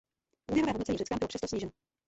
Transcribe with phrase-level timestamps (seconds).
[0.51, 1.71] Úvěrové hodnocení Řecka bylo přesto sníženo.